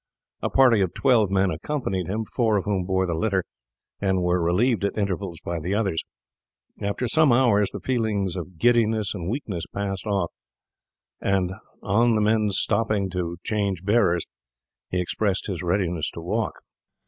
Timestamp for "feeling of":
7.81-8.57